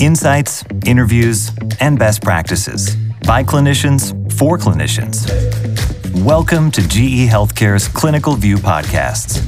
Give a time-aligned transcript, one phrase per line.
[0.00, 5.28] Insights, interviews, and best practices by clinicians for clinicians.
[6.24, 9.42] Welcome to GE Healthcare's Clinical View Podcasts.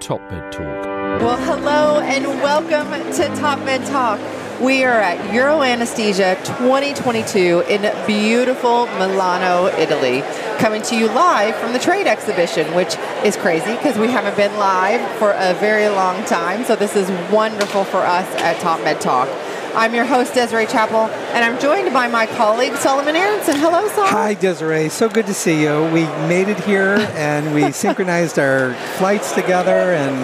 [0.00, 0.84] Top Med Talk.
[1.22, 4.35] Well, hello and welcome to Top Med Talk.
[4.60, 10.22] We are at Euro Anesthesia 2022 in beautiful Milano, Italy,
[10.58, 14.56] coming to you live from the trade exhibition, which is crazy because we haven't been
[14.56, 16.64] live for a very long time.
[16.64, 19.28] So this is wonderful for us at Top Med Talk.
[19.74, 23.56] I'm your host, Desiree Chappell, and I'm joined by my colleague, Solomon Aronson.
[23.56, 24.14] Hello, Solomon.
[24.14, 24.88] Hi, Desiree.
[24.88, 25.82] So good to see you.
[25.92, 30.16] We made it here and we synchronized our flights together and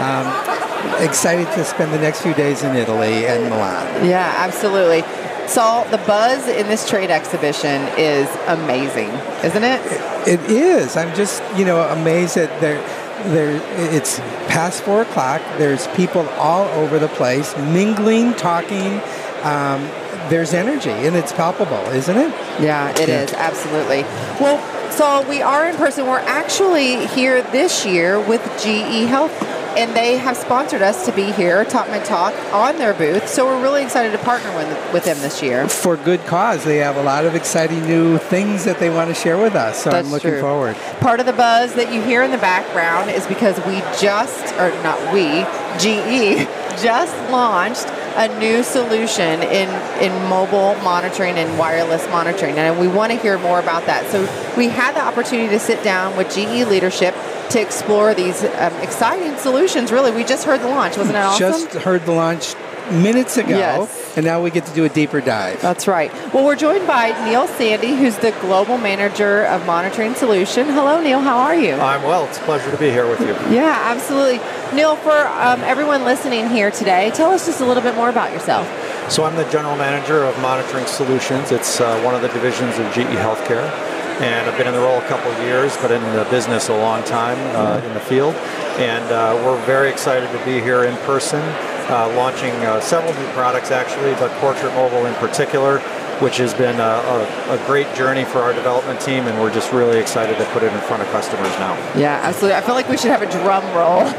[0.00, 0.59] um,
[0.98, 4.06] excited to spend the next few days in Italy and Milan.
[4.06, 5.02] Yeah, absolutely.
[5.48, 9.08] Sol, the buzz in this trade exhibition is amazing,
[9.44, 9.80] isn't it?
[10.28, 10.96] It is.
[10.96, 12.80] I'm just, you know, amazed that there
[13.24, 13.60] there
[13.94, 19.00] it's past four o'clock there's people all over the place mingling talking
[19.42, 19.82] um,
[20.30, 23.22] there's energy and it's palpable isn't it yeah it yeah.
[23.22, 24.02] is absolutely
[24.40, 24.58] well
[24.90, 29.36] so we are in person we're actually here this year with ge health
[29.76, 33.28] and they have sponsored us to be here, Top Med Talk, on their booth.
[33.28, 35.68] So we're really excited to partner with, with them this year.
[35.68, 36.64] For good cause.
[36.64, 39.82] They have a lot of exciting new things that they want to share with us.
[39.82, 40.40] So That's I'm looking true.
[40.40, 40.76] forward.
[41.00, 44.70] Part of the buzz that you hear in the background is because we just, or
[44.82, 45.42] not we,
[45.78, 46.46] GE,
[46.82, 49.68] just launched a new solution in,
[50.02, 52.58] in mobile monitoring and wireless monitoring.
[52.58, 54.10] And we want to hear more about that.
[54.10, 54.22] So
[54.56, 57.14] we had the opportunity to sit down with GE leadership
[57.50, 59.92] to explore these um, exciting solutions.
[59.92, 61.50] Really, we just heard the launch, wasn't it awesome?
[61.50, 62.54] Just heard the launch
[62.90, 64.16] minutes ago, yes.
[64.16, 65.60] and now we get to do a deeper dive.
[65.60, 66.12] That's right.
[66.34, 70.66] Well, we're joined by Neal Sandy, who's the Global Manager of Monitoring Solution.
[70.66, 71.20] Hello, Neal.
[71.20, 71.74] How are you?
[71.74, 72.26] I'm well.
[72.26, 73.28] It's a pleasure to be here with you.
[73.54, 74.38] Yeah, absolutely.
[74.74, 78.32] Neal, for um, everyone listening here today, tell us just a little bit more about
[78.32, 78.66] yourself.
[79.10, 81.52] So I'm the General Manager of Monitoring Solutions.
[81.52, 83.89] It's uh, one of the divisions of GE Healthcare
[84.20, 86.76] and I've been in the role a couple of years, but in the business a
[86.76, 88.34] long time uh, in the field.
[88.76, 91.40] And uh, we're very excited to be here in person,
[91.88, 95.78] uh, launching uh, several new products actually, but Portrait Mobile in particular,
[96.20, 99.72] which has been a, a, a, great journey for our development team, and we're just
[99.72, 101.74] really excited to put it in front of customers now.
[101.96, 102.56] Yeah, absolutely.
[102.56, 104.00] I feel like we should have a drum roll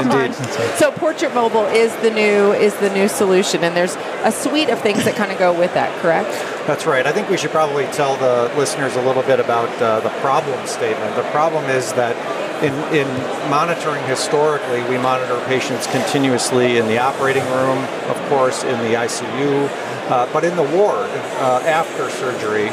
[0.00, 0.34] Indeed.
[0.76, 4.80] So Portrait Mobile is the new is the new solution, and there's a suite of
[4.80, 5.96] things that kind of go with that.
[6.00, 6.30] Correct?
[6.66, 7.06] That's right.
[7.06, 10.66] I think we should probably tell the listeners a little bit about uh, the problem
[10.66, 11.16] statement.
[11.16, 12.16] The problem is that
[12.62, 13.08] in, in
[13.50, 19.68] monitoring historically, we monitor patients continuously in the operating room, of course, in the ICU,
[20.08, 22.68] uh, but in the ward uh, after surgery,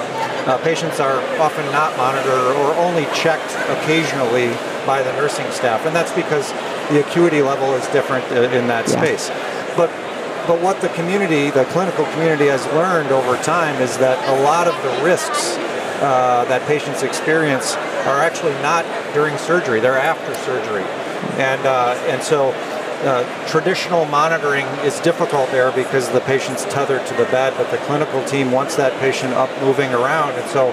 [0.48, 4.50] uh, patients are often not monitored or only checked occasionally
[4.86, 6.52] by the nursing staff, and that's because
[6.90, 8.98] the acuity level is different uh, in that yeah.
[8.98, 9.30] space.
[9.78, 9.90] But
[10.48, 14.68] but what the community, the clinical community, has learned over time is that a lot
[14.68, 15.56] of the risks
[16.02, 17.76] uh, that patients experience
[18.10, 20.84] are actually not during surgery; they're after surgery,
[21.38, 22.54] and uh, and so.
[23.02, 27.78] Uh, traditional monitoring is difficult there because the patient's tethered to the bed, but the
[27.86, 30.32] clinical team wants that patient up moving around.
[30.34, 30.72] And so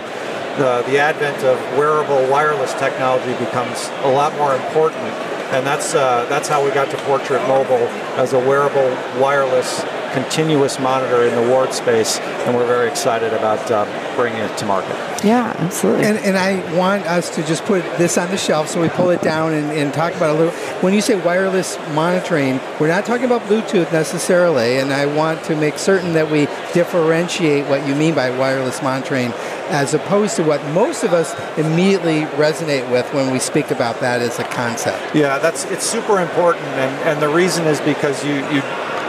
[0.58, 5.12] the, the advent of wearable wireless technology becomes a lot more important
[5.52, 7.86] and that's uh, that's how we got to Portrait Mobile
[8.18, 9.84] as a wearable wireless
[10.16, 13.84] continuous monitor in the ward space, and we're very excited about uh,
[14.16, 14.96] bringing it to market.
[15.22, 16.06] Yeah, absolutely.
[16.06, 19.10] And, and, I want us to just put this on the shelf so we pull
[19.10, 20.54] it down and, and talk about a little.
[20.80, 25.56] When you say wireless monitoring, we're not talking about Bluetooth necessarily, and I want to
[25.56, 29.32] make certain that we differentiate what you mean by wireless monitoring
[29.68, 34.22] as opposed to what most of us immediately resonate with when we speak about that
[34.22, 35.14] as a concept.
[35.14, 38.62] Yeah, that's it's super important, and, and the reason is because you you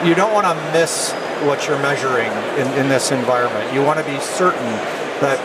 [0.05, 1.11] you don't want to miss
[1.45, 3.73] what you're measuring in, in this environment.
[3.73, 4.69] You want to be certain
[5.21, 5.37] that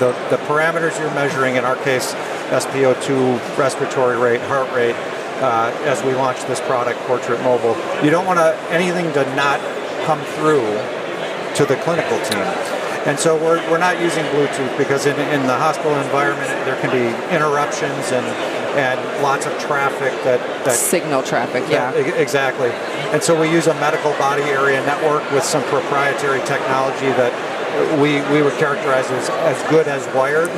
[0.00, 2.14] the, the parameters you're measuring, in our case,
[2.50, 4.96] SpO2, respiratory rate, heart rate,
[5.40, 9.60] uh, as we launch this product, Portrait Mobile, you don't want to, anything to not
[10.04, 10.64] come through
[11.56, 12.44] to the clinical team.
[13.08, 16.92] And so we're, we're not using Bluetooth because in, in the hospital environment there can
[16.92, 18.26] be interruptions and
[18.76, 21.92] and lots of traffic that, that signal traffic, yeah.
[21.92, 22.70] Exactly.
[23.12, 27.32] And so we use a medical body area network with some proprietary technology that
[28.00, 30.50] we, we would characterize as, as good as wired.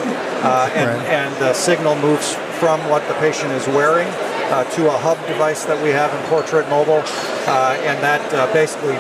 [0.45, 1.09] Uh, and, right.
[1.09, 4.09] and the signal moves from what the patient is wearing
[4.53, 7.03] uh, to a hub device that we have in Portrait Mobile.
[7.47, 8.97] Uh, and that uh, basically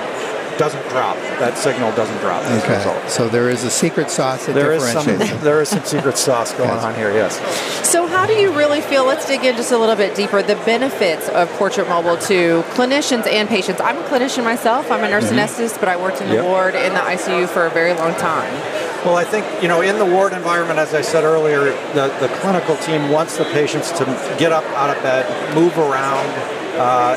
[0.58, 1.16] doesn't drop.
[1.38, 2.76] That signal doesn't drop as a Okay.
[2.78, 3.10] result.
[3.10, 5.30] So there is a secret sauce that There is some differentiates.
[5.36, 5.44] them.
[5.44, 6.84] there is some secret sauce going Yes.
[6.84, 7.12] on here.
[7.12, 7.40] Yes.
[7.88, 9.04] So, how do you really feel?
[9.04, 10.42] Let's dig in just a little bit deeper.
[10.42, 13.80] The benefits of Portrait Mobile to clinicians and patients.
[13.80, 14.90] I'm a clinician myself.
[14.90, 16.44] I'm a nurse anesthetist, but I worked in the Yep.
[16.44, 18.52] ward in the ICU for a very long time.
[19.04, 22.28] Well, I think you know in the ward environment, as I said earlier, the, the
[22.40, 24.04] clinical team wants the patients to
[24.38, 26.28] get up out of bed, move around
[26.78, 27.16] uh,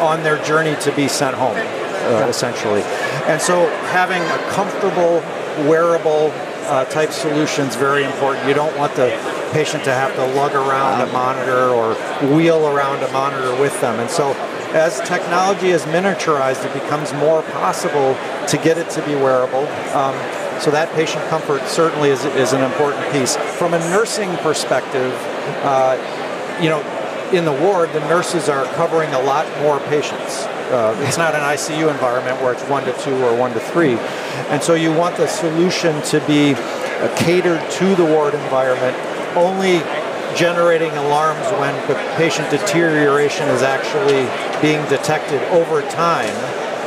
[0.00, 1.56] on their journey to be sent home,
[2.04, 2.82] uh, essentially.
[3.26, 5.20] And so, having a comfortable,
[5.68, 6.30] wearable
[6.66, 8.46] uh, type solution is very important.
[8.48, 9.10] You don't want the
[9.52, 11.94] patient to have to lug around a monitor or
[12.34, 14.00] wheel around a monitor with them.
[14.00, 14.32] And so,
[14.74, 18.16] as technology is miniaturized, it becomes more possible
[18.48, 19.66] to get it to be wearable.
[19.94, 20.14] Um,
[20.60, 23.36] so that patient comfort certainly is, is an important piece.
[23.36, 25.12] From a nursing perspective,
[25.62, 25.98] uh,
[26.60, 26.80] you know,
[27.32, 30.46] in the ward, the nurses are covering a lot more patients.
[30.74, 33.94] Uh, it's not an ICU environment where it's one to two or one to three.
[34.50, 36.54] And so you want the solution to be
[37.14, 38.96] catered to the ward environment,
[39.36, 39.78] only
[40.34, 41.74] generating alarms when
[42.16, 44.26] patient deterioration is actually
[44.60, 46.34] being detected over time.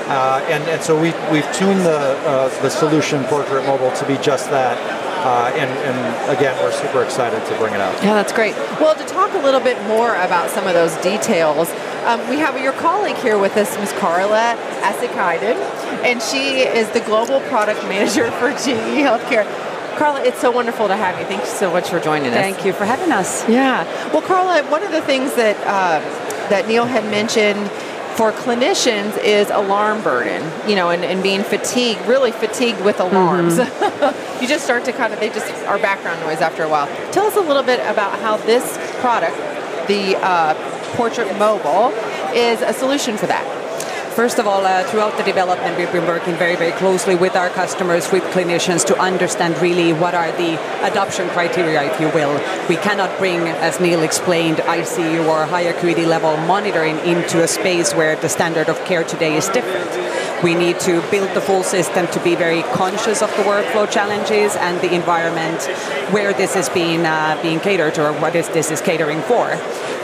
[0.09, 4.17] Uh, and, and so we, we've tuned the, uh, the solution Portrait Mobile to be
[4.17, 4.77] just that.
[5.23, 7.93] Uh, and, and again, we're super excited to bring it out.
[8.03, 8.53] Yeah, that's great.
[8.79, 11.69] Well, to talk a little bit more about some of those details,
[12.07, 13.91] um, we have your colleague here with us, Ms.
[13.99, 15.57] Karla Asikainen,
[16.03, 19.45] and she is the Global Product Manager for GE Healthcare.
[19.97, 21.25] Karla, it's so wonderful to have you.
[21.25, 22.35] Thank you so much for joining us.
[22.35, 23.47] Thank you for having us.
[23.49, 23.83] Yeah.
[24.13, 25.99] Well, Karla, one of the things that uh,
[26.49, 27.69] that Neal had mentioned
[28.15, 33.57] for clinicians is alarm burden, you know, and, and being fatigued, really fatigued with alarms.
[34.41, 36.87] you just start to kind of, they just are background noise after a while.
[37.11, 39.37] Tell us a little bit about how this product,
[39.87, 41.91] the uh, Portrait Mobile,
[42.33, 43.45] is a solution for that.
[44.17, 47.49] First of all, uh, throughout the development, we've been working very, very closely with our
[47.49, 52.33] customers, with clinicians, to understand really what are the adoption criteria, if you will.
[52.67, 57.93] We cannot bring, as Neal explained, ICU or high acuity level monitoring into a space
[57.93, 59.91] where the standard of care today is different.
[60.43, 64.55] We need to build the full system to be very conscious of the workflow challenges
[64.55, 65.63] and the environment
[66.13, 69.57] where this is being uh, being catered or what is this is catering for.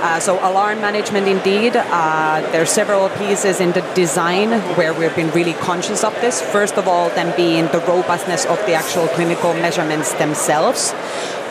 [0.04, 1.76] Uh, so alarm management, indeed.
[1.76, 6.42] Uh, there are several pieces in the design where we've been really conscious of this.
[6.42, 10.94] First of all, then being the robustness of the actual clinical measurements themselves.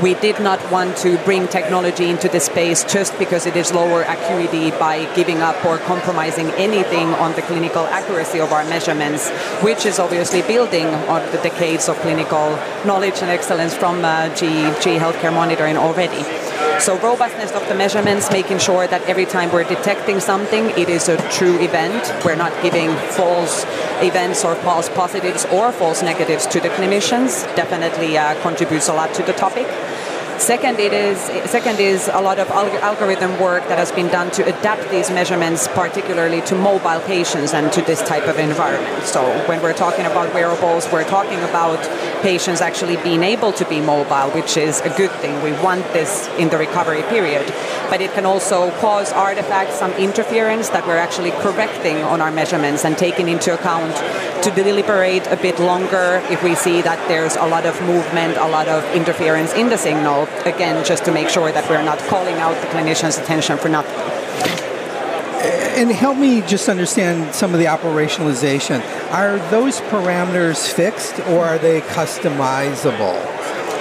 [0.00, 4.02] We did not want to bring technology into the space just because it is lower
[4.02, 9.30] acuity by giving up or compromising anything on the clinical accuracy of our measurements,
[9.62, 14.80] which is obviously building on the decades of clinical knowledge and excellence from uh, GE,
[14.82, 16.41] GE Healthcare Monitoring already.
[16.80, 21.08] So robustness of the measurements, making sure that every time we're detecting something, it is
[21.08, 22.12] a true event.
[22.24, 23.64] We're not giving false
[24.02, 27.44] events or false positives or false negatives to the clinicians.
[27.54, 29.66] Definitely uh, contributes a lot to the topic.
[30.38, 31.18] Second, it is
[31.50, 35.10] second is a lot of alg- algorithm work that has been done to adapt these
[35.10, 39.04] measurements, particularly to mobile patients and to this type of environment.
[39.04, 41.78] So when we're talking about wearables, we're talking about
[42.22, 45.42] patients actually being able to be mobile, which is a good thing.
[45.42, 47.46] We want this in the recovery period,
[47.88, 52.84] but it can also cause artifacts, some interference that we're actually correcting on our measurements
[52.84, 53.94] and taking into account
[54.44, 58.48] to deliberate a bit longer if we see that there's a lot of movement, a
[58.48, 60.21] lot of interference in the signal.
[60.44, 63.98] Again, just to make sure that we're not calling out the clinician's attention for nothing.
[65.74, 68.80] And help me just understand some of the operationalization.
[69.10, 73.18] Are those parameters fixed or are they customizable?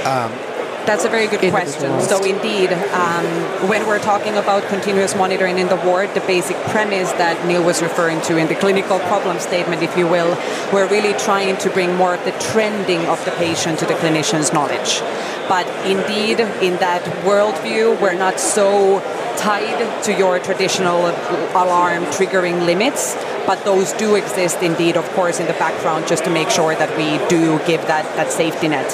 [0.05, 0.50] Um,
[0.85, 2.01] That's a very good question.
[2.01, 3.25] So, indeed, um,
[3.69, 7.81] when we're talking about continuous monitoring in the ward, the basic premise that Neal was
[7.83, 10.35] referring to in the clinical problem statement, if you will,
[10.73, 14.51] we're really trying to bring more of the trending of the patient to the clinician's
[14.51, 15.01] knowledge.
[15.47, 19.01] But indeed, in that worldview, we're not so
[19.37, 21.07] tied to your traditional
[21.55, 26.29] alarm triggering limits, but those do exist indeed, of course, in the background just to
[26.29, 28.89] make sure that we do give that, that safety net.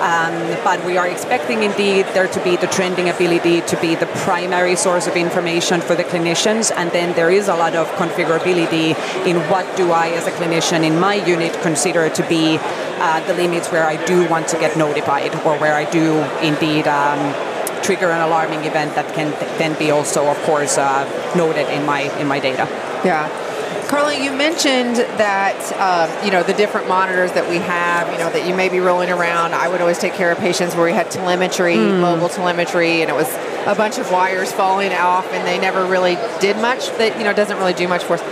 [0.00, 0.34] Um,
[0.64, 4.76] but we are expecting indeed there to be the trending ability to be the primary
[4.76, 8.96] source of information for the clinicians, and then there is a lot of configurability
[9.26, 13.34] in what do I, as a clinician in my unit, consider to be uh, the
[13.34, 16.86] limits where I do want to get notified or where I do indeed.
[16.86, 17.34] Um,
[17.84, 21.04] trigger an alarming event that can th- then be also, of course, uh,
[21.36, 22.66] noted in my in my data.
[23.04, 23.28] Yeah.
[23.88, 28.10] Karla, you mentioned that um, you know the different monitors that we have.
[28.12, 29.54] You know that you may be rolling around.
[29.54, 33.14] I would always take care of patients where we had telemetry, mobile telemetry, and it
[33.14, 33.28] was
[33.66, 36.88] a bunch of wires falling off, and they never really did much.
[36.98, 38.22] That you know doesn't really do much for us.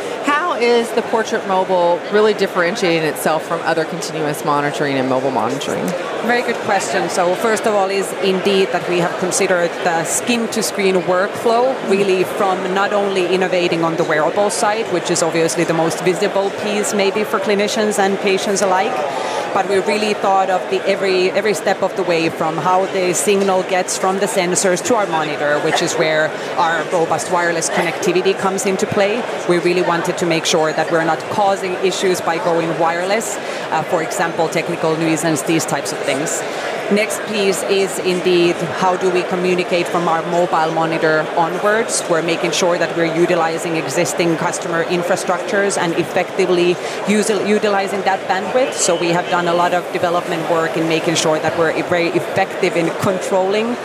[0.62, 5.84] Is the Portrait Mobile really differentiating itself from other continuous monitoring and mobile monitoring?
[6.22, 7.10] Very good question.
[7.10, 11.74] So first of all is indeed that we have considered the skin to screen workflow
[11.90, 16.50] really from not only innovating on the wearable side, which is obviously the most visible
[16.62, 18.94] piece maybe for clinicians and patients alike,
[19.54, 23.12] but we really thought of the every every step of the way from how the
[23.12, 28.38] signal gets from the sensors to our monitor, which is where our robust wireless connectivity
[28.38, 29.22] comes into play.
[29.48, 33.82] We really wanted to make sure that we're not causing issues by going wireless, uh,
[33.84, 36.42] for example, technical nuisance, these types of things.
[36.90, 42.02] Next piece is indeed how do we communicate from our mobile monitor onwards.
[42.10, 46.76] We're making sure that we're utilizing existing customer infrastructures and effectively
[47.08, 48.74] utilizing that bandwidth.
[48.74, 52.08] So we have done a lot of development work in making sure that we're very
[52.08, 53.76] effective in controlling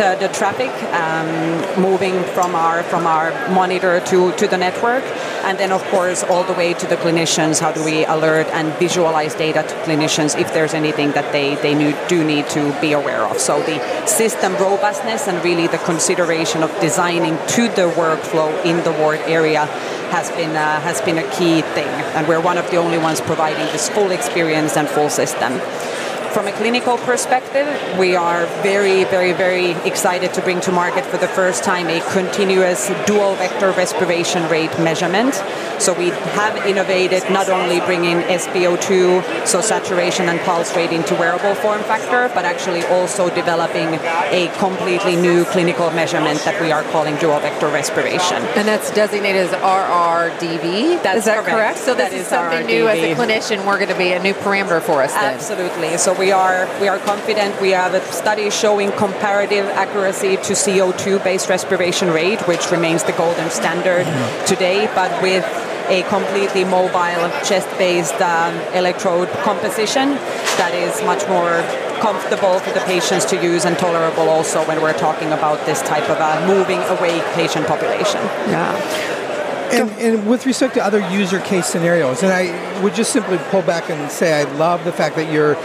[0.00, 5.04] the, the traffic um, moving from our from our monitor to, to the network,
[5.44, 7.60] and then of course all the way to the clinicians.
[7.60, 11.74] How do we alert and visualize data to clinicians if there's anything that they they
[11.74, 13.38] need, do need to be aware of?
[13.38, 18.92] So the system robustness and really the consideration of designing to the workflow in the
[18.92, 19.68] ward area
[20.10, 23.20] has been uh, has been a key thing, and we're one of the only ones
[23.20, 25.58] providing this full experience and full system.
[26.34, 27.66] From a clinical perspective,
[27.98, 32.00] we are very, very, very excited to bring to market for the first time a
[32.12, 35.34] continuous dual vector respiration rate measurement.
[35.80, 41.54] So we have innovated not only bringing SpO2, so saturation and pulse rate into wearable
[41.54, 47.16] form factor, but actually also developing a completely new clinical measurement that we are calling
[47.16, 48.36] dual vector respiration.
[48.56, 51.02] And that's designated as RRDV.
[51.02, 51.48] That's is that correct.
[51.48, 51.78] correct?
[51.78, 52.66] So that this is, is something RRDV.
[52.66, 53.66] new as a clinician.
[53.66, 55.34] We're going to be a new parameter for us then.
[55.34, 55.96] Absolutely.
[55.96, 57.58] So we are we are confident.
[57.62, 63.48] We have a study showing comparative accuracy to CO2-based respiration rate, which remains the golden
[63.48, 64.44] standard mm-hmm.
[64.44, 65.44] today, but with
[65.90, 70.10] a completely mobile chest-based um, electrode composition
[70.56, 71.60] that is much more
[72.00, 76.08] comfortable for the patients to use and tolerable also when we're talking about this type
[76.08, 78.22] of a moving awake patient population.
[78.48, 78.72] Yeah.
[79.72, 83.62] And, and with respect to other user case scenarios, and I would just simply pull
[83.62, 85.56] back and say I love the fact that you're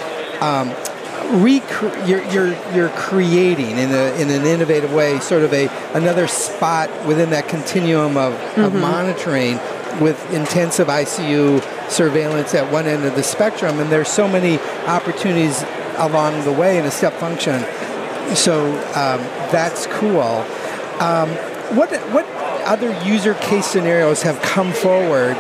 [0.42, 0.70] um,
[1.42, 6.28] recre- you're, you're, you're creating in, a, in an innovative way sort of a another
[6.28, 9.58] spot within that continuum of, of monitoring
[10.02, 15.64] with intensive ICU surveillance at one end of the spectrum, and there's so many opportunities
[15.98, 17.64] along the way in a step function.
[18.36, 19.22] So um,
[19.52, 20.46] that's cool.
[21.00, 21.30] Um,
[21.76, 22.26] what what
[22.66, 25.36] other user case scenarios have come forward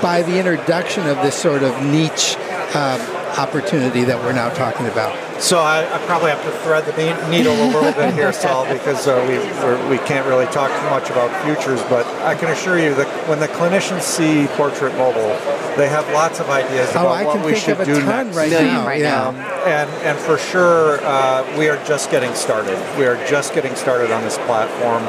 [0.00, 2.36] by the introduction of this sort of niche
[2.74, 3.00] um,
[3.38, 5.14] opportunity that we're now talking about?
[5.40, 6.92] So I, I probably have to thread the
[7.30, 10.90] needle a little bit here, Sol, because uh, we we're, we can't really talk too
[10.90, 11.80] much about futures.
[11.88, 15.32] But I can assure you that when the clinicians see Portrait Mobile,
[15.76, 17.84] they have lots of ideas Oh, about I what can we think should of a
[17.86, 18.36] do ton next.
[18.36, 18.86] right Million now.
[18.86, 19.10] right yeah.
[19.10, 19.28] now.
[19.30, 22.76] Um, and and for sure, uh, we are just getting started.
[22.98, 25.02] We are just getting started on this platform.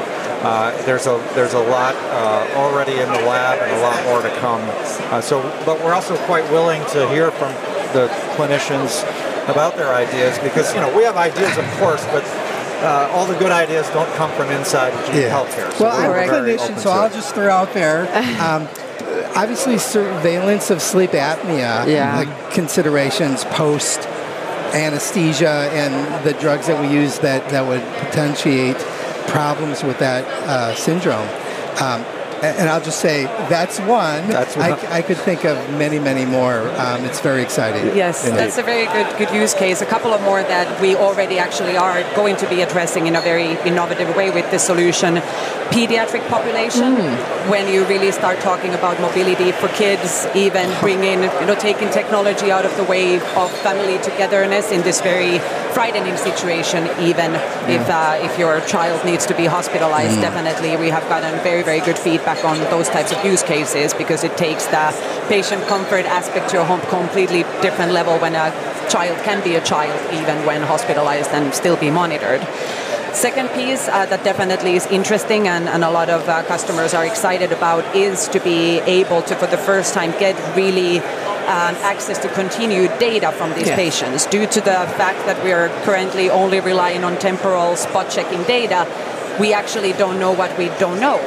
[0.44, 4.22] Uh, there's a there's a lot uh, already in the lab and a lot more
[4.22, 4.60] to come.
[5.12, 7.52] Uh, so, but we're also quite willing to hear from
[7.92, 9.02] the clinicians
[9.50, 12.24] about their ideas because you know we have ideas, of course, but.
[12.82, 15.30] Uh, all the good ideas don't come from inside GE Yeah.
[15.30, 15.72] Healthcare.
[15.74, 17.12] So well, I'm a clinician, so I'll it.
[17.12, 18.06] just throw out there.
[18.42, 18.66] Um,
[19.36, 22.24] obviously, surveillance of sleep apnea Yeah.
[22.26, 24.00] uh, considerations post
[24.74, 28.76] anesthesia and the drugs that we use that, that would potentiate
[29.28, 31.28] problems with that uh, syndrome.
[31.80, 34.28] Um, a- and I'll just say that's one.
[34.28, 34.78] That's I, one.
[34.86, 36.68] I could think of many, many more.
[36.78, 37.96] Um, it's very exciting.
[37.96, 38.38] Yes, Indeed.
[38.40, 39.80] that's a very good good use case.
[39.80, 43.20] A couple of more that we already actually are going to be addressing in a
[43.20, 45.22] very innovative way with this solution.
[45.72, 46.96] Pediatric population,
[47.48, 52.50] when you really start talking about mobility for kids, even bringing, you know, taking technology
[52.50, 55.38] out of the way of family togetherness in this very
[55.72, 57.32] frightening situation, even
[57.72, 60.20] if uh, if your child needs to be hospitalized.
[60.20, 64.24] Definitely, we have gotten very very good feedback on those types of use cases because
[64.24, 64.84] it takes the
[65.28, 68.52] patient comfort aspect to a home completely different level when a
[68.90, 72.46] child can be a child even when hospitalized and still be monitored.
[73.12, 77.04] Second piece uh, that definitely is interesting and, and a lot of uh, customers are
[77.06, 82.18] excited about is to be able to, for the first time, get really um, access
[82.18, 83.76] to continued data from these Yeah.
[83.76, 84.26] patients.
[84.26, 88.86] Due to the fact that we are currently only relying on temporal spot checking data,
[89.38, 91.20] we actually don't know what we don't know.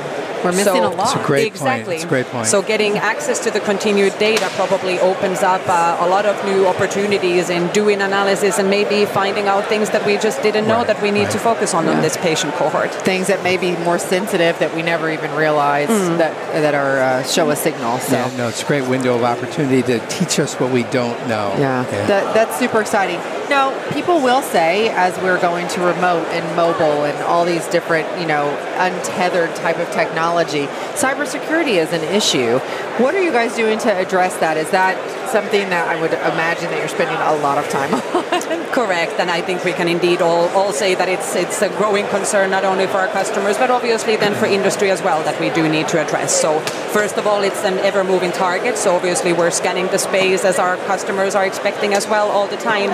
[0.46, 1.16] We're missing a lot.
[1.16, 1.56] It's a great point.
[1.56, 1.96] exactly.
[1.96, 2.48] It's a great point.
[2.48, 6.68] So getting access to the continued data probably opens up uh, a lot of new
[6.68, 11.02] opportunities in doing analysis and maybe finding out things that we just didn't know that
[11.02, 12.92] we need to focus on on this patient cohort.
[12.94, 16.18] Things that may be more sensitive that we never even realized Mm.
[16.18, 17.98] that that are uh, show a signal.
[18.00, 18.16] So.
[18.16, 21.54] Yeah, no, it's a great window of opportunity to teach us what we don't know.
[21.58, 23.20] Yeah, That, that's super exciting.
[23.50, 28.08] Now, people will say as we're going to remote and mobile and all these different,
[28.20, 28.46] you know,
[28.78, 32.60] untethered type of technology, cybersecurity is an issue.
[33.02, 34.58] What are you guys doing to address that?
[34.58, 34.96] Is that
[35.30, 38.02] something that I would imagine that you're spending a lot of time on?
[38.72, 42.08] Correct, and I think we can indeed all, all say that it's it's a growing
[42.08, 45.50] concern not only for our customers but obviously then for industry as well that we
[45.50, 46.40] do need to address.
[46.40, 46.60] So
[46.92, 48.78] first of all, it's an ever-moving target.
[48.78, 52.58] So obviously we're scanning the space as our customers are expecting as well all the
[52.58, 52.92] time.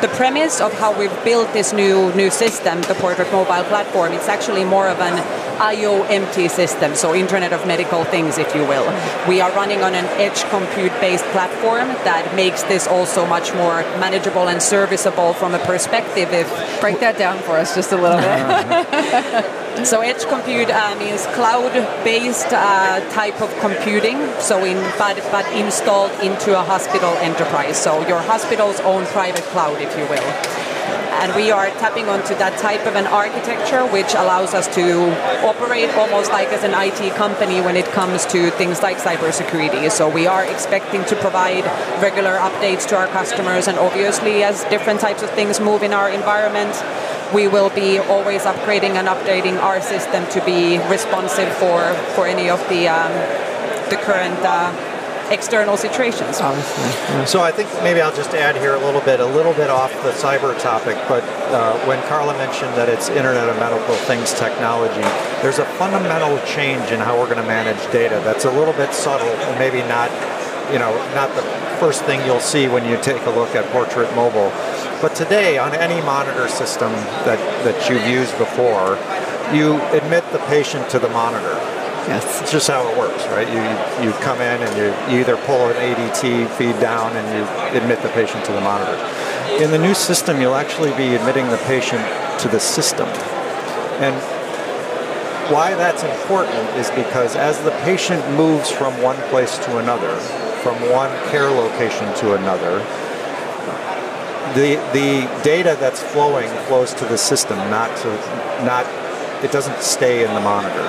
[0.00, 4.28] The premise of how we've built this new new system, the Portrait Mobile platform, it's
[4.28, 5.16] actually more of an
[5.58, 8.86] IOMT system, so Internet of Medical Things, if you will.
[9.28, 14.48] We are running on an edge compute-based platform that makes this also much more manageable
[14.48, 16.48] and serviceable from a perspective if
[16.80, 19.64] Break that down for us just a little bit.
[19.86, 24.18] so edge compute uh, means cloud-based uh, type of computing.
[24.40, 27.76] So in but but installed into a hospital enterprise.
[27.76, 30.58] So your hospital's own private cloud, if you will.
[31.20, 35.10] And we are tapping onto that type of an architecture, which allows us to
[35.44, 39.90] operate almost like as an IT company when it comes to things like cybersecurity.
[39.90, 41.64] So we are expecting to provide
[42.00, 46.08] regular updates to our customers, and obviously, as different types of things move in our
[46.08, 46.72] environment,
[47.34, 52.48] we will be always upgrading and updating our system to be responsive for for any
[52.48, 53.12] of the um,
[53.90, 54.72] the current uh,
[55.30, 56.38] external situations.
[57.26, 59.92] So I think maybe I'll just add here a little bit, a little bit off
[60.02, 65.04] the cyber topic, but uh, when Karla mentioned that it's Internet of Medical Things technology,
[65.42, 68.92] there's a fundamental change in how we're going to manage data that's a little bit
[68.94, 70.10] subtle and maybe not,
[70.72, 71.42] you know, not the
[71.78, 74.50] first thing you'll see when you take a look at Portrait Mobile.
[75.00, 76.90] But today, on any monitor system
[77.22, 78.98] that, that you've used before,
[79.54, 81.54] you admit the patient to the monitor.
[82.10, 82.42] yes.
[82.42, 83.46] It's just how it works, right?
[83.46, 83.62] You
[84.04, 88.02] you come in and you, you either pull an ADT feed down and you admit
[88.02, 88.98] the patient to the monitor.
[89.62, 92.02] In the new system, you'll actually be admitting the patient
[92.40, 93.08] to the system.
[94.02, 94.14] And
[95.52, 100.16] why that's important is because as the patient moves from one place to another,
[100.62, 102.84] from one care location to another,
[104.58, 108.08] the the data that's flowing flows to the system, not to
[108.64, 108.84] not
[109.44, 110.82] it doesn't stay in the monitor.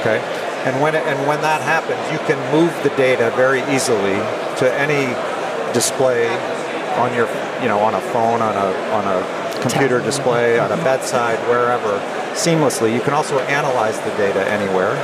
[0.00, 0.18] Okay?
[0.64, 4.16] And when it, and when that happens, you can move the data very easily
[4.56, 5.12] to any
[5.74, 6.28] display
[6.96, 7.28] on your
[7.60, 12.00] you know on a phone, on a on a computer display, on a bedside, wherever,
[12.32, 12.94] seamlessly.
[12.94, 14.94] You can also analyze the data anywhere.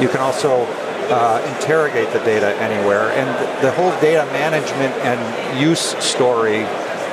[0.00, 0.64] You can also
[1.12, 3.28] uh, interrogate the data anywhere, and
[3.62, 6.64] the whole data management and use story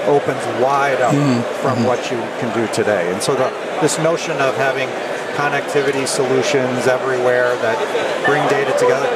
[0.09, 1.13] opens wide up
[1.61, 3.11] from what you can do today.
[3.13, 3.49] And so the,
[3.81, 4.89] this notion of having
[5.37, 7.77] connectivity solutions everywhere that
[8.25, 9.07] bring data together,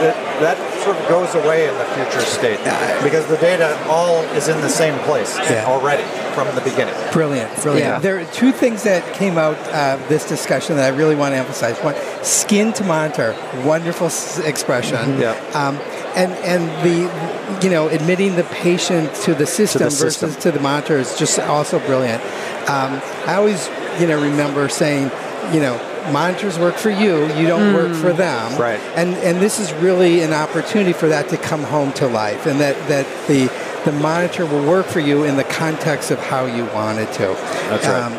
[0.00, 2.58] that, that sort of goes away in the future state
[3.02, 5.64] because the data all is in the same place Yeah.
[5.66, 6.04] already
[6.34, 6.94] from the beginning.
[7.12, 7.86] Brilliant, brilliant.
[7.86, 7.98] Yeah.
[7.98, 11.38] There are two things that came out uh, this discussion that I really want to
[11.38, 11.76] emphasize.
[11.78, 15.18] One, skin to monitor, wonderful s- expression.
[15.18, 15.32] Yeah.
[15.54, 15.78] Um,
[16.16, 20.40] and and the you know admitting the patient to the system versus system.
[20.40, 22.22] to the monitor is just also brilliant.
[22.68, 23.68] Um, I always
[24.00, 25.10] you know remember saying
[25.52, 25.78] you know
[26.10, 28.58] monitors work for you, you don't work for them.
[28.60, 28.80] Right.
[28.94, 32.60] And and this is really an opportunity for that to come home to life, and
[32.60, 33.50] that that the
[33.84, 37.26] the monitor will work for you in the context of how you want it to.
[37.68, 38.02] That's right.
[38.02, 38.12] Um,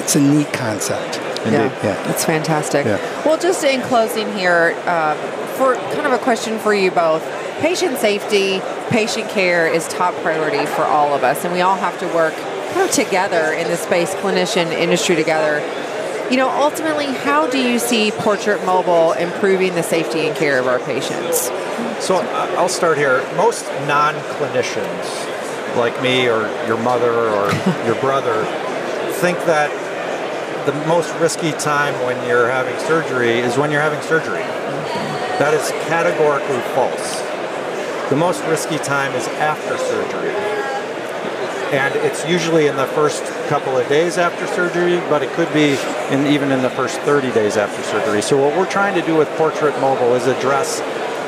[0.00, 1.33] it's a neat concept.
[1.52, 2.02] Yeah, Yeah.
[2.06, 2.86] that's fantastic.
[2.86, 2.98] Yeah.
[3.24, 5.16] Well, just in closing here, um,
[5.56, 7.22] for kind of a question for you both.
[7.60, 11.98] Patient safety, patient care is top priority for all of us, and we all have
[12.00, 12.34] to work
[12.72, 15.62] kind of together in the space, clinician industry together.
[16.30, 20.66] You know, ultimately, how do you see Portrait Mobile improving the safety and care of
[20.66, 21.50] our patients?
[22.04, 22.16] So
[22.56, 23.22] I'll start here.
[23.36, 27.52] Most non-clinicians, like me or your mother or
[27.86, 28.44] your brother,
[29.20, 29.70] think that
[30.66, 34.42] the most risky time when you're having surgery is when you're having surgery.
[35.38, 37.20] That is categorically false.
[38.08, 40.34] The most risky time is after surgery.
[41.76, 45.76] And it's usually in the first couple of days after surgery, but it could be
[46.10, 48.22] in, even in the first 30 days after surgery.
[48.22, 50.80] So what we're trying to do with Portrait Mobile is address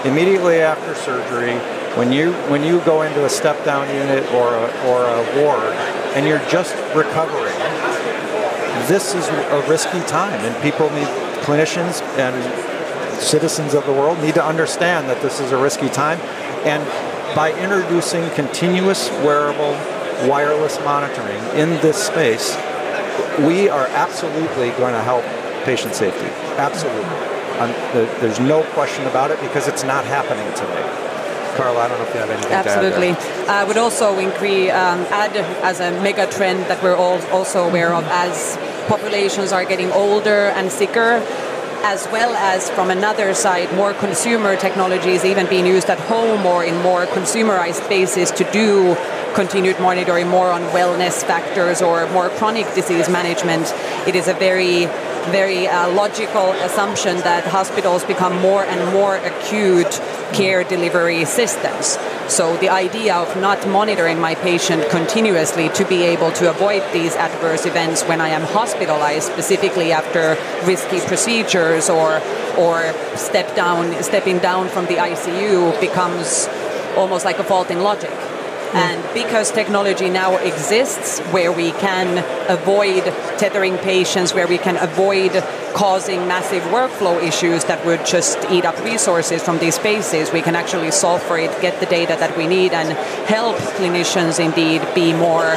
[0.06, 1.54] immediately after surgery
[1.96, 5.72] when you when you go into a step down unit or a, or a ward
[6.14, 7.55] and you're just recovering.
[8.88, 11.08] This is a risky time, and people need
[11.42, 12.34] clinicians and
[13.20, 16.20] citizens of the world need to understand that this is a risky time.
[16.64, 16.84] And
[17.34, 19.72] by introducing continuous wearable
[20.28, 22.54] wireless monitoring in this space,
[23.40, 25.24] we are absolutely going to help
[25.64, 26.26] patient safety.
[26.56, 27.02] Absolutely.
[27.58, 27.70] Um,
[28.20, 31.06] there's no question about it because it's not happening today.
[31.56, 33.10] Karla, I don't know if you have anything Absolutely.
[33.48, 37.94] I would also increase, um, add as a mega trend that we're all also aware
[37.94, 41.22] of as populations are getting older and sicker,
[41.84, 46.64] as well as from another side, more consumer technologies even being used at home or
[46.64, 48.96] in more consumerized spaces to do
[49.34, 53.66] continued monitoring more on wellness factors or more chronic disease management.
[54.08, 54.86] It is a very
[55.26, 60.00] very uh, logical assumption that hospitals become more and more acute
[60.32, 61.98] care delivery systems.
[62.28, 67.14] So the idea of not monitoring my patient continuously to be able to avoid these
[67.14, 72.20] adverse events when I am hospitalized, specifically after risky procedures or
[72.58, 76.48] or step down, stepping down from the ICU, becomes
[76.96, 78.10] almost like a fault in logic.
[78.10, 78.76] Hmm.
[78.78, 82.18] And because technology now exists where we can
[82.50, 83.04] avoid
[83.38, 85.32] tethering patients, where we can avoid
[85.76, 90.56] causing massive workflow issues that would just eat up resources from these spaces, we can
[90.56, 92.88] actually solve for it, get the data that we need, and
[93.28, 95.52] help clinicians indeed be more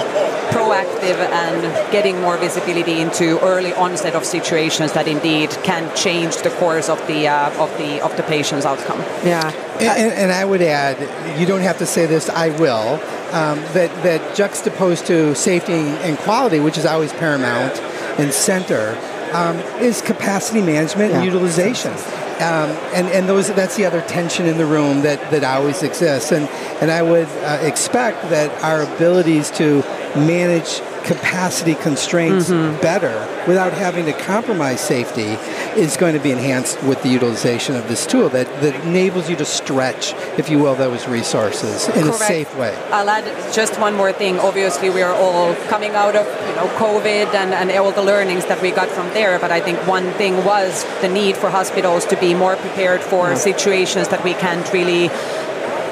[0.52, 1.62] proactive and
[1.94, 7.00] getting more visibility into early onset of situations that indeed can change the course of
[7.08, 9.00] the uh, of the of the patient's outcome.
[9.24, 9.50] Yeah.
[9.80, 11.00] And, and, I would add,
[11.40, 13.00] you don't have to say this, I will,
[13.32, 17.80] um, that, that juxtaposed to safety and quality, which is always paramount
[18.20, 18.98] and center,
[19.34, 21.18] um, is capacity management yeah.
[21.18, 21.92] and utilization.
[22.40, 26.32] Um, and and those that's the other tension in the room that, that always exists.
[26.32, 26.48] And
[26.82, 29.84] and I would uh, expect that our abilities to
[30.16, 32.80] manage capacity constraints mm-hmm.
[32.82, 35.38] better without having to compromise safety
[35.80, 39.36] is going to be enhanced with the utilization of this tool that, that enables you
[39.36, 42.16] to stretch, if you will, those resources in Correct.
[42.22, 42.76] a safe way.
[42.92, 44.40] I'll add just one more thing.
[44.40, 48.46] Obviously, we are all coming out of you know COVID and, and all the learnings
[48.46, 49.40] that we got from there.
[49.40, 53.30] But I think one thing was the need for hospitals to be more prepared for
[53.30, 53.36] yeah.
[53.36, 55.10] situations that we can't really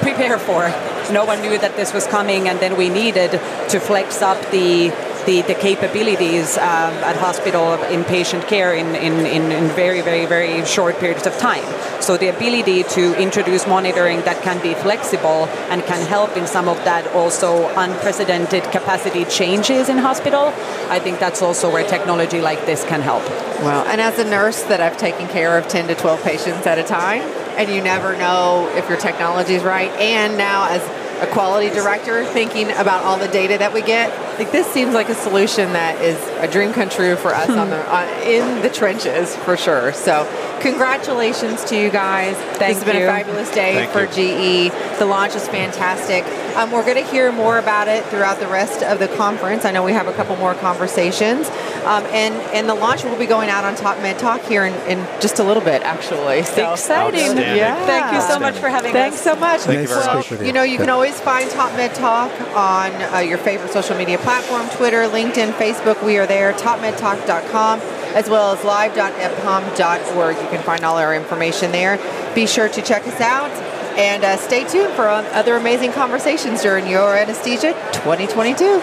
[0.00, 0.72] prepare for.
[1.10, 4.90] No one knew that this was coming, and then we needed to flex up the
[5.28, 10.24] the, the capabilities um, at hospital in patient care in, in, in, in, very, very,
[10.24, 11.62] very short periods of time.
[12.00, 16.66] So the ability to introduce monitoring that can be flexible and can help in some
[16.66, 20.46] of that also unprecedented capacity changes in hospital,
[20.88, 23.22] I think that's also where technology like this can help.
[23.60, 26.78] Well, and as a nurse that I've taken care of 10 to 12 patients at
[26.78, 30.82] a time, and you never know if your technology is right, and now as
[31.20, 34.08] a quality director thinking about all the data that we get.
[34.38, 37.70] Like this seems like a solution that is a dream come true for us on
[37.70, 39.92] the on, in the trenches for sure.
[39.92, 40.28] So,
[40.60, 42.36] congratulations to you guys.
[42.36, 43.04] Thank this has been you.
[43.04, 44.68] a fabulous day Thank for you.
[44.70, 44.98] GE.
[44.98, 46.24] The launch is fantastic.
[46.56, 49.64] Um, we're going to hear more about it throughout the rest of the conference.
[49.64, 51.48] I know we have a couple more conversations,
[51.88, 54.74] um, and and the launch will be going out on Top Med Talk here in,
[54.86, 56.42] in just a little bit, actually.
[56.42, 57.36] So exciting!
[57.38, 57.74] Yeah.
[57.86, 59.24] Thank you so much for having Thanks us.
[59.24, 59.62] so much.
[59.62, 60.30] Thank you very well, much.
[60.30, 64.18] You know, you can always find Top Med Talk on uh, your favorite social media
[64.18, 66.04] platform Twitter, LinkedIn, Facebook.
[66.04, 67.80] We are there, topmedtalk.com,
[68.14, 70.36] as well as live.epcom.org.
[70.36, 71.98] You can find all our information there.
[72.34, 73.50] Be sure to check us out
[73.98, 78.82] and uh, stay tuned for other amazing conversations during Euro Anesthesia 2022.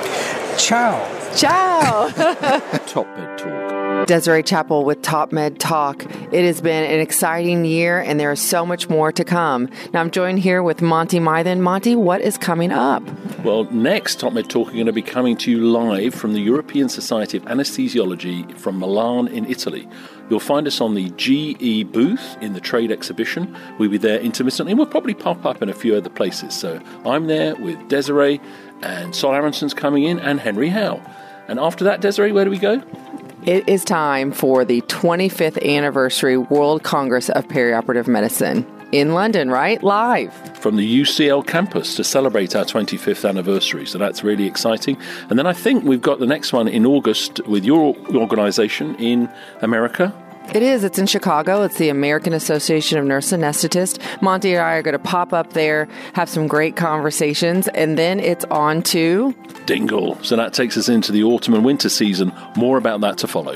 [0.58, 1.25] Ciao.
[1.36, 2.10] Ciao.
[2.88, 4.08] Top Med Talk.
[4.08, 6.06] Desiree Chappell with Top Med Talk.
[6.32, 9.68] It has been an exciting year and there is so much more to come.
[9.92, 11.60] Now I'm joined here with Monty Mythen.
[11.60, 13.04] Monty, what is coming up?
[13.44, 16.40] Well, next, Top Med Talk are going to be coming to you live from the
[16.40, 19.90] European Society of Anesthesiology from Milan in Italy.
[20.30, 23.56] You'll find us on the GE booth in the trade exhibition.
[23.78, 26.54] We'll be there intermittently and we'll probably pop up in a few other places.
[26.54, 28.40] So I'm there with Desiree
[28.82, 31.02] and Sol Aronson's coming in and Henry Howe.
[31.48, 32.82] And after that, Desiree, where do we go?
[33.46, 39.84] It is time for the 25th anniversary World Congress of Perioperative Medicine in London, right?
[39.84, 40.34] Live.
[40.58, 43.86] From the UCL campus to celebrate our 25th anniversary.
[43.86, 44.98] So that's really exciting.
[45.30, 49.30] And then I think we've got the next one in August with your organization in
[49.62, 50.14] America.
[50.54, 50.84] It is.
[50.84, 51.64] It's in Chicago.
[51.64, 54.00] It's the American Association of Nurse Anesthetists.
[54.22, 58.20] Monty and I are going to pop up there, have some great conversations, and then
[58.20, 59.34] it's on to
[59.66, 60.22] Dingle.
[60.24, 62.32] So that takes us into the autumn and winter season.
[62.56, 63.56] More about that to follow.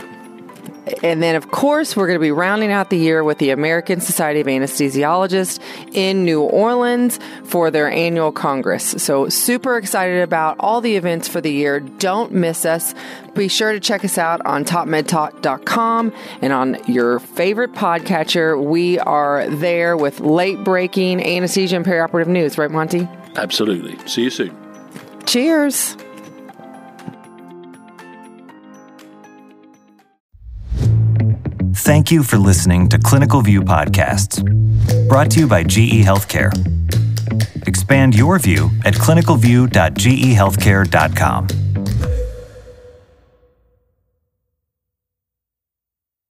[1.04, 4.02] And then, of course, we're going to be rounding out the year with the American
[4.02, 5.60] Society of Anesthesiologists
[5.94, 8.84] in New Orleans for their annual Congress.
[9.04, 11.80] So, super excited about all the events for the year.
[11.80, 12.94] Don't miss us.
[13.36, 18.62] Be sure to check us out on topmedtalk.com and on your favorite podcatcher.
[18.62, 23.08] We are there with late breaking anesthesia and perioperative news, right, Monty?
[23.36, 23.98] Absolutely.
[24.08, 24.56] See you soon.
[25.26, 25.96] Cheers.
[31.90, 34.44] Thank you for listening to Clinical View Podcasts,
[35.08, 36.54] brought to you by GE Healthcare.
[37.68, 41.48] Expand your view at clinicalview.gehealthcare.com.